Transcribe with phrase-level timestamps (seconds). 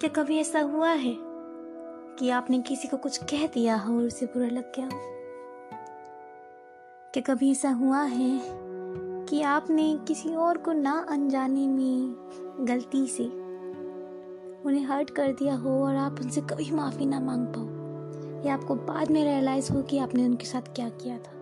[0.00, 1.16] क्या कभी ऐसा हुआ है
[2.18, 5.00] कि आपने किसी को कुछ कह दिया हो और उसे बुरा लग गया हो?
[7.14, 8.40] क्या कभी ऐसा हुआ है
[9.26, 12.14] कि आपने किसी और को ना अनजाने में
[12.60, 13.24] गलती से
[14.62, 17.64] उन्हें हर्ट कर दिया हो और आप उनसे कभी माफ़ी ना मांग पाओ?
[18.46, 21.32] या आपको बाद में रियलाइज़ हो कि आपने उनके साथ क्या किया था?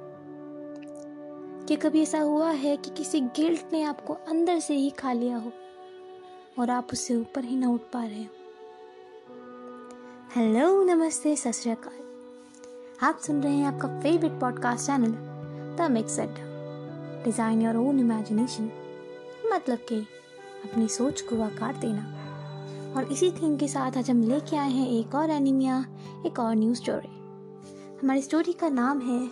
[1.66, 5.36] क्या कभी ऐसा हुआ है कि किसी गिल्ट ने आपको अंदर से ही खा लिया
[5.36, 5.52] हो
[6.59, 8.44] और आप उससे ऊपर ही ना उठ पा रहे हो?
[10.37, 15.12] हेलो, नमस्ते, सत श्रीकाल आप सुन रहे हैं आपका favourite podcast channel
[15.77, 16.19] the mix
[17.25, 18.70] design your own imagination
[19.52, 20.01] मतलब कि
[20.65, 22.02] अपनी सोच को आकार देना।
[22.97, 25.87] और इसी थीम के साथ आज हम लेके आए हैं एक और एनिमिया
[26.27, 27.14] एक और न्यू स्टोरी
[28.03, 29.23] हमारी स्टोरी का नाम है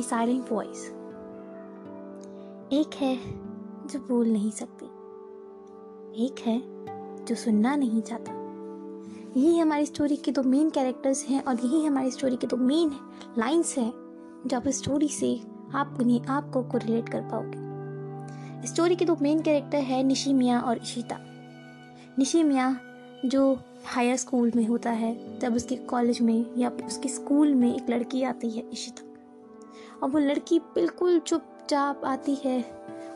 [0.00, 0.86] ए साइलेंट वॉइस
[2.72, 3.16] एक है
[3.86, 4.86] जो बोल नहीं सकती।
[6.26, 6.62] एक है
[7.24, 8.41] जो सुनना नहीं चाहता।
[9.36, 12.90] यही हमारी स्टोरी के दो मेन कैरेक्टर्स हैं और यही हमारी स्टोरी के दो मेन
[13.38, 13.92] लाइंस हैं
[14.46, 15.40] जो आप स्टोरी से
[15.74, 20.60] आप उन्हें, आपको को रिलेट कर पाओगे। स्टोरी के दो मेन कैरेक्टर है निशी मिया
[20.60, 21.18] और इशिता
[22.18, 22.76] निशी मिया
[23.24, 27.90] जो हायर स्कूल में होता है, जब उसके कॉलेज में या उसके स्कूल में एक
[27.90, 29.02] लड़की आती है इशिता
[30.02, 32.62] और वो लड़की बिल्कुल चुपचाप आती है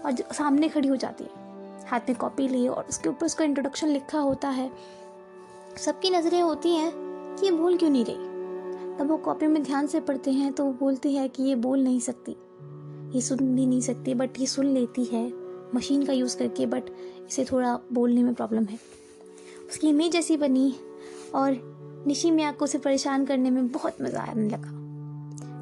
[0.05, 1.44] और सामने खड़ी हो जाती है।
[1.87, 4.70] हाथ में कॉपी लिए और उसके ऊपर उसका इंट्रोडक्शन लिखा होता है।
[5.78, 6.92] सबकी नज़रें होती हैं
[7.36, 8.96] कि ये बोल क्यों नहीं रही?
[8.98, 11.82] तब वो कॉपी में ध्यान से पढ़ते हैं तो वो बोलती है कि ये बोल
[11.84, 12.32] नहीं सकती।
[13.16, 15.32] ये सुन भी नहीं सकती बट ये सुन लेती है।
[15.74, 16.82] मशीन का यूज़ करके बट
[17.28, 18.78] इसे थोड़ा बोलने में प्रॉब्लम है।
[19.69, 20.74] उसकी इमेज ऐसी बनी
[21.34, 21.52] और
[22.06, 24.72] निशी मिया को उसे परेशान करने में बहुत मज़ा आने लगा।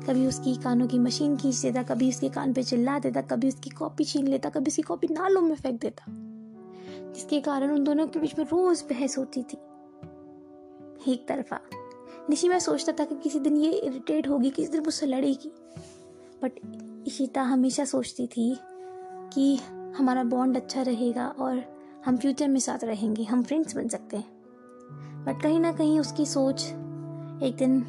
[0.06, 3.70] कभी उसकी कानों की मशीन खींच देता, कभी उसके कान पे चिल्ला देता, कभी उसकी
[3.70, 6.04] कॉपी छीन लेता, कभी उसकी कॉपी नालों में फेंक देता।
[7.12, 9.56] जिसके कारण उन दोनों के बीच में रोज बहस होती थी।
[11.08, 11.60] एक तरफा।
[12.30, 15.52] निशी मैं सोचता था कि किसी दिन ये इरिटेट होगी, किसी दिन मुझसे लड़ेगी।
[16.42, 16.52] बट
[17.06, 18.58] इशिता हमेशा सोचती थी
[19.34, 19.56] कि
[19.96, 21.62] हमारा बॉन्ड अच्छा रहेगा और
[22.04, 24.34] हम फ्यूचर में साथ रहेंगे, हम फ्रेंड्स बन सकते हैं।
[25.24, 26.64] बट कहीं ना कहीं उसकी सोच
[27.42, 27.80] एक दिन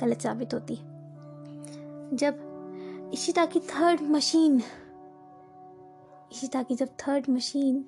[0.00, 0.74] गलत साबित होती।
[2.16, 4.62] जब इशिता की थर्ड मशीन
[6.32, 7.84] इशिता की जब थर्ड मशीन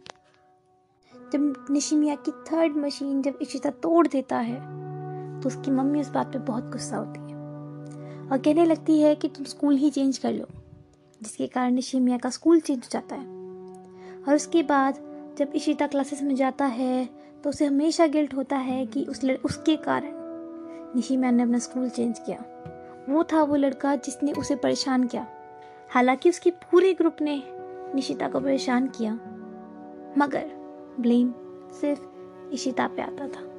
[1.33, 4.59] जब निशिमिया की थर्ड मशीन जब इशिता तोड़ देता है
[5.41, 7.39] तो उसकी मम्मी उस बात पे बहुत गुस्सा होती है
[8.29, 10.47] और कहने लगती है कि तुम स्कूल ही चेंज कर लो
[11.23, 13.27] जिसके कारण निशिमिया का स्कूल चेंज हो जाता है।
[14.29, 14.99] और उसके बाद
[15.39, 17.09] जब इशिता क्लासेस में जाता है
[17.45, 20.13] तो उसे हमेशा गिल्ट होता है कि उस लड़, उसके कारण
[20.97, 22.45] निशिमिया ने अपना स्कूल चेंज किया।
[23.09, 25.27] वो था वो लड़का जिसने उसे परेशान किया।
[25.91, 27.43] हालाँकि उसके पूरे ग्रुप ने
[27.95, 29.13] निशिता को परेशान किया।
[30.19, 30.60] मगर
[31.01, 31.35] ब्लेम
[31.81, 32.01] सिर्फ़
[32.53, 33.51] इशिता पे आता था।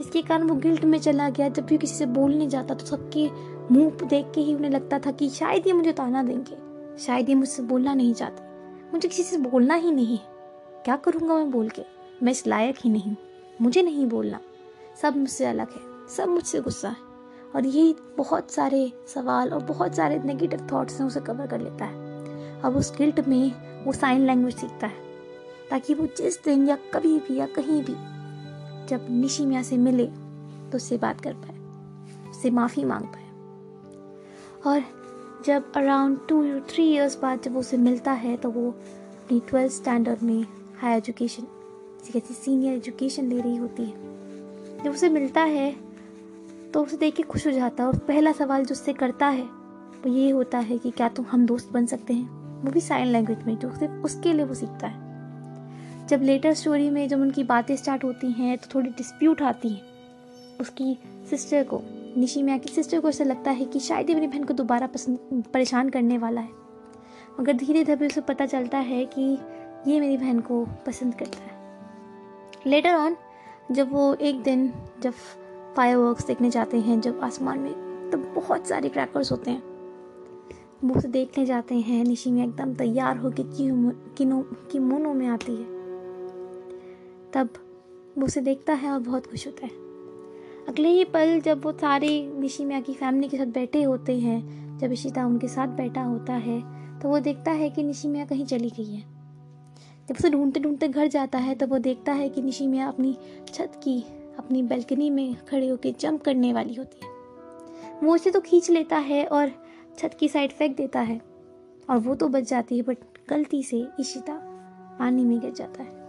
[0.00, 3.30] इसके कारण वो गिल्ट में चला गया। जब भी किसी से बोलने जाता तो सबके
[3.74, 6.64] मुँह देख के ही उन्हें लगता था कि शायद ये मुझे ताना देंगे।
[6.98, 8.42] शायद ये मुझसे बोलना नहीं चाहते।
[8.92, 10.26] मुझे किसी से बोलना ही नहीं है।
[10.84, 11.82] क्या करूँगा मैं बोल के?
[12.22, 13.16] मैं इस लायक ही नहीं
[13.60, 14.40] मुझे नहीं बोलना।
[15.02, 17.14] सब मुझसे अलग है। सब मुझसे गुस्सा है।
[17.56, 21.84] और यही बहुत सारे सवाल और बहुत सारे नेगेटिव थॉट्स हैं, उसे कवर कर लेता
[21.84, 22.14] है।
[22.62, 23.52] अब उस गिल्ट में
[23.84, 25.13] वो साइन लैंग्वेज सीखता है।
[25.70, 27.94] ताकि वो जिस दिन या कभी भी या कहीं भी
[28.88, 33.22] जब निशी मिया से मिले तो उससे बात कर पाए, उससे माफ़ी मांग पाए।
[34.66, 34.82] और
[35.46, 40.22] जब अराउंड टू थ्री इयर्स बाद जब उसे मिलता है तो वो अपनी ट्वेल्थ स्टैंडर्ड
[40.22, 40.44] में
[40.80, 41.42] हाई एजुकेशन
[42.04, 45.70] कहती सीनियर एजुकेशन ले रही होती है। जब उसे मिलता है
[46.74, 49.42] तो उसे देख के खुश हो जाता है और पहला सवाल जो उससे करता है,
[49.42, 52.62] वो ये होता है कि क्या तुम हम दोस्त बन सकते हैं?
[52.62, 55.03] वो भी साइन लैंग्वेज में, जो सिर्फ़ उसके लिए वो सीखता है।
[56.08, 59.80] जब लेटर स्टोरी में जब उनकी बातें स्टार्ट होती हैं तो थोड़ी डिस्प्यूट आती है।
[60.60, 60.96] उसकी
[61.30, 61.80] सिस्टर को,
[62.16, 64.86] निशी मिया की सिस्टर को ऐसा लगता है कि शायद ही मेरी बहन को दोबारा
[64.86, 66.50] पसंद, परेशान करने वाला है।
[67.40, 69.22] मगर धीरे धीरे उसे पता चलता है कि
[69.86, 71.52] ये मेरी बहन को पसंद करता है।
[72.66, 73.16] लेटर ऑन
[73.72, 75.12] जब वो एक दिन, जब
[75.76, 79.62] फायर वर्कस देखने जाते हैं, जब आसमान में तो बहुत सारे क्रैकर्स होते हैं।
[80.84, 83.54] वो उसे देखने जाते हैं, निशी में एकदम तैयार होकर
[84.72, 85.73] किमोनो में आती है।
[87.34, 87.54] तब
[88.18, 89.72] वो उसे देखता है और बहुत खुश होता है।
[90.68, 94.78] अगले ही पल जब वो सारे निशी मिया की फैमिली के साथ बैठे होते हैं,
[94.78, 96.60] जब इशिता उनके साथ बैठा होता है
[97.00, 99.00] तो वो देखता है कि निशी मिया कहीं चली गई है।
[100.08, 103.16] जब उसे ढूंढते ढूंढते घर जाता है, तब वो देखता है कि निशी मिया अपनी
[103.48, 104.00] छत की,
[104.38, 107.12] अपनी बैल्कनी में खड़े होकर जंप करने वाली होती है।
[108.02, 109.50] वो उसे तो खींच लेता है और
[109.98, 111.20] छत की साइड फेंक देता है,
[111.90, 112.98] और वो तो बच जाती है बट
[113.28, 114.38] गलती से इशिता
[114.98, 116.03] पानी में गिर जाता है।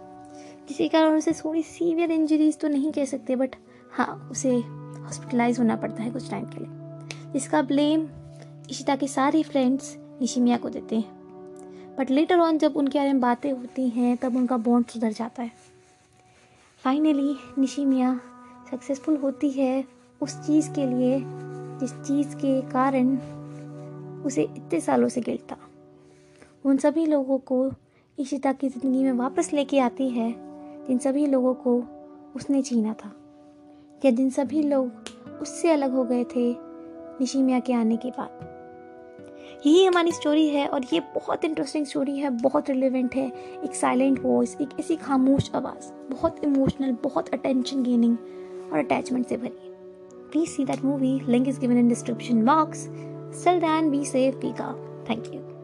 [0.68, 3.56] जिसके कारण उसे थोड़ी सीवियर इंजरीज तो नहीं कह सकते बट
[3.92, 8.06] हाँ उसे हॉस्पिटलाइज होना पड़ता है कुछ टाइम के लिए। जिसका ब्लेम
[8.70, 13.20] इशिता के सारे फ्रेंड्स निशिमिया को देते हैं। बट लेटर ऑन जब उनके बारे में
[13.20, 15.50] बातें होती हैं, तब उनका बॉन्ड सुधर जाता है।
[16.84, 18.20] फाइनली निशिमिया
[18.70, 19.84] सक्सेसफुल होती है
[20.20, 21.20] उस चीज़ के लिए,
[21.80, 23.16] जिस चीज़ के कारण
[24.22, 25.56] उसे इतने सालों से गिल्ट था
[26.64, 27.70] उन सभी लोगों को
[28.18, 30.30] इशिता की ज़िंदगी में वापस लेके आती है।
[30.88, 31.84] जिन सभी लोगों को
[32.36, 33.12] उसने छीना था।
[34.04, 34.90] या जिन सभी लोग
[35.42, 36.56] उससे अलग हो गए थे
[37.20, 38.30] निशिमिया के आने के बाद।
[39.66, 43.32] यही हमारी स्टोरी है और ये बहुत इंटरेस्टिंग स्टोरी है बहुत रिलेवेंट है।
[43.64, 48.16] एक साइलेंट वॉइस एक ऐसी खामोश आवाज़ बहुत इमोशनल बहुत अटेंशन गेनिंग
[48.72, 49.74] और अटैचमेंट से भरी।
[50.30, 52.90] Please see that movie link is given in description box
[53.26, 54.76] Till then, be safe, be calm.
[55.08, 55.55] Thank.